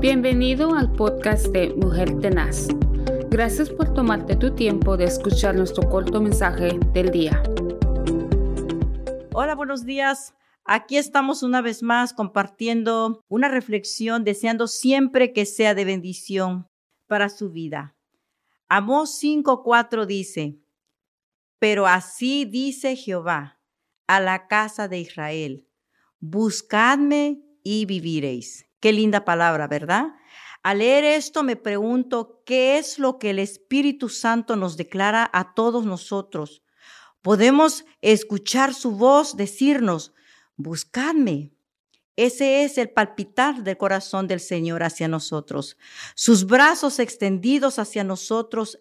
Bienvenido 0.00 0.74
al 0.74 0.90
podcast 0.90 1.48
de 1.48 1.74
Mujer 1.74 2.18
Tenaz. 2.20 2.68
Gracias 3.28 3.68
por 3.68 3.92
tomarte 3.92 4.34
tu 4.34 4.54
tiempo 4.54 4.96
de 4.96 5.04
escuchar 5.04 5.54
nuestro 5.54 5.86
corto 5.90 6.22
mensaje 6.22 6.78
del 6.94 7.10
día. 7.10 7.42
Hola, 9.34 9.54
buenos 9.54 9.84
días. 9.84 10.32
Aquí 10.64 10.96
estamos 10.96 11.42
una 11.42 11.60
vez 11.60 11.82
más 11.82 12.14
compartiendo 12.14 13.20
una 13.28 13.50
reflexión, 13.50 14.24
deseando 14.24 14.68
siempre 14.68 15.34
que 15.34 15.44
sea 15.44 15.74
de 15.74 15.84
bendición 15.84 16.66
para 17.06 17.28
su 17.28 17.50
vida. 17.50 17.94
Amós 18.70 19.20
5:4 19.22 20.06
dice, 20.06 20.56
pero 21.58 21.86
así 21.86 22.46
dice 22.46 22.96
Jehová 22.96 23.60
a 24.06 24.18
la 24.18 24.46
casa 24.46 24.88
de 24.88 24.98
Israel, 24.98 25.68
buscadme 26.20 27.42
y 27.62 27.84
viviréis. 27.84 28.69
Qué 28.80 28.92
linda 28.92 29.24
palabra, 29.24 29.68
¿verdad? 29.68 30.14
Al 30.62 30.78
leer 30.78 31.04
esto 31.04 31.42
me 31.42 31.56
pregunto 31.56 32.42
qué 32.44 32.78
es 32.78 32.98
lo 32.98 33.18
que 33.18 33.30
el 33.30 33.38
Espíritu 33.38 34.08
Santo 34.08 34.56
nos 34.56 34.76
declara 34.76 35.30
a 35.32 35.54
todos 35.54 35.86
nosotros. 35.86 36.62
Podemos 37.22 37.84
escuchar 38.00 38.74
su 38.74 38.92
voz 38.92 39.36
decirnos, 39.36 40.12
buscadme. 40.56 41.52
Ese 42.16 42.64
es 42.64 42.76
el 42.76 42.90
palpitar 42.90 43.62
del 43.62 43.78
corazón 43.78 44.26
del 44.26 44.40
Señor 44.40 44.82
hacia 44.82 45.08
nosotros. 45.08 45.78
Sus 46.14 46.46
brazos 46.46 46.98
extendidos 46.98 47.78
hacia 47.78 48.04
nosotros. 48.04 48.78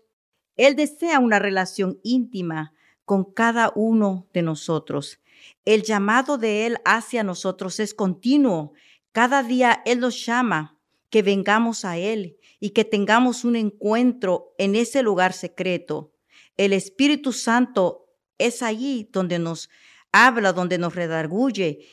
Él 0.57 0.75
desea 0.75 1.19
una 1.19 1.39
relación 1.39 1.99
íntima 2.03 2.73
con 3.05 3.23
cada 3.23 3.71
uno 3.75 4.27
de 4.33 4.41
nosotros. 4.41 5.19
El 5.63 5.83
llamado 5.83 6.37
de 6.37 6.65
Él 6.65 6.77
hacia 6.83 7.23
nosotros 7.23 7.79
es 7.79 7.93
continuo. 7.93 8.73
Cada 9.11 9.43
día 9.43 9.81
Él 9.85 9.99
nos 9.99 10.25
llama 10.25 10.79
que 11.09 11.21
vengamos 11.21 11.85
a 11.85 11.97
Él 11.97 12.37
y 12.59 12.71
que 12.71 12.85
tengamos 12.85 13.43
un 13.43 13.55
encuentro 13.55 14.53
en 14.57 14.75
ese 14.75 15.01
lugar 15.01 15.33
secreto. 15.33 16.13
El 16.57 16.73
Espíritu 16.73 17.33
Santo 17.33 18.09
es 18.37 18.61
allí 18.61 19.09
donde 19.11 19.39
nos 19.39 19.69
habla, 20.11 20.53
donde 20.53 20.77
nos 20.77 20.95
redarguye. 20.95 21.87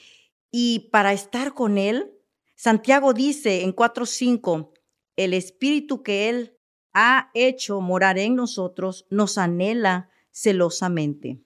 Y 0.50 0.90
para 0.90 1.12
estar 1.12 1.54
con 1.54 1.78
Él, 1.78 2.12
Santiago 2.54 3.12
dice 3.12 3.62
en 3.62 3.74
4.5, 3.74 4.72
el 5.16 5.34
Espíritu 5.34 6.02
que 6.02 6.28
Él 6.28 6.58
ha 6.92 7.30
hecho 7.34 7.80
morar 7.80 8.18
en 8.18 8.34
nosotros 8.34 9.06
nos 9.10 9.38
anhela 9.38 10.10
celosamente. 10.30 11.45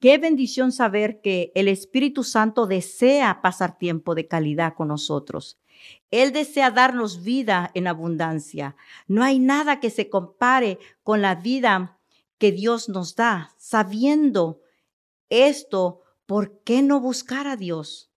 Qué 0.00 0.16
bendición 0.18 0.70
saber 0.70 1.20
que 1.20 1.50
el 1.56 1.66
Espíritu 1.66 2.22
Santo 2.22 2.66
desea 2.66 3.42
pasar 3.42 3.78
tiempo 3.78 4.14
de 4.14 4.28
calidad 4.28 4.74
con 4.74 4.88
nosotros. 4.88 5.58
Él 6.12 6.32
desea 6.32 6.70
darnos 6.70 7.24
vida 7.24 7.72
en 7.74 7.88
abundancia. 7.88 8.76
No 9.08 9.24
hay 9.24 9.40
nada 9.40 9.80
que 9.80 9.90
se 9.90 10.08
compare 10.08 10.78
con 11.02 11.20
la 11.20 11.34
vida 11.34 11.98
que 12.38 12.52
Dios 12.52 12.88
nos 12.88 13.16
da. 13.16 13.54
Sabiendo 13.58 14.60
esto, 15.30 16.02
¿por 16.26 16.62
qué 16.62 16.80
no 16.82 17.00
buscar 17.00 17.48
a 17.48 17.56
Dios? 17.56 18.12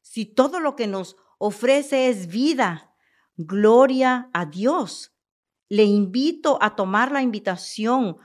Si 0.00 0.26
todo 0.26 0.58
lo 0.58 0.74
que 0.74 0.88
nos 0.88 1.16
ofrece 1.38 2.08
es 2.08 2.26
vida, 2.26 2.92
gloria 3.36 4.30
a 4.32 4.46
Dios. 4.46 5.12
Le 5.68 5.84
invito 5.84 6.58
a 6.60 6.74
tomar 6.74 7.12
la 7.12 7.22
invitación 7.22 8.16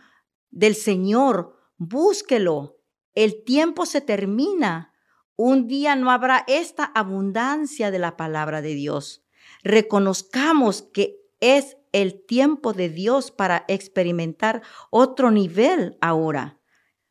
del 0.50 0.74
Señor. 0.74 1.56
Búsquelo 1.78 2.79
el 3.16 3.44
tiempo 3.44 3.86
se 3.86 4.02
termina. 4.02 4.94
Un 5.36 5.68
día 5.68 5.96
no 5.96 6.12
habrá 6.12 6.44
esta 6.48 6.84
abundancia 6.84 7.92
de 7.92 8.00
la 8.00 8.18
palabra 8.18 8.62
de 8.62 8.76
Dios. 8.76 9.24
Reconozcamos 9.64 10.82
que 10.82 11.18
es 11.40 11.78
el 11.92 12.26
tiempo 12.26 12.74
de 12.74 12.90
Dios 12.90 13.32
para 13.32 13.66
experimentar 13.68 14.62
otro 14.90 15.32
nivel 15.32 15.98
ahora. 16.02 16.60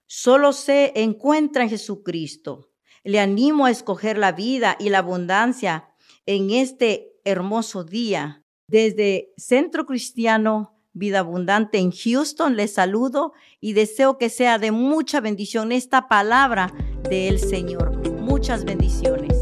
Solo 0.06 0.52
se 0.52 0.92
encuentra 0.94 1.62
en 1.62 1.70
Jesucristo. 1.70 2.70
Le 3.04 3.20
animo 3.20 3.66
a 3.66 3.70
escoger 3.70 4.18
la 4.18 4.32
vida 4.32 4.76
y 4.78 4.90
la 4.90 4.98
abundancia 4.98 5.90
en 6.26 6.50
este 6.50 7.18
hermoso 7.24 7.84
día. 7.84 8.44
Desde 8.66 9.32
Centro 9.36 9.86
Cristiano 9.86 10.77
Vida 10.98 11.20
Abundante 11.20 11.78
en 11.78 11.92
Houston. 11.92 12.56
Les 12.56 12.74
saludo 12.74 13.32
y 13.60 13.72
deseo 13.72 14.18
que 14.18 14.28
sea 14.28 14.58
de 14.58 14.72
mucha 14.72 15.20
bendición 15.20 15.72
esta 15.72 16.08
palabra 16.08 16.74
del 17.08 17.38
Señor. 17.38 17.96
Muchas 18.20 18.64
bendiciones. 18.64 19.38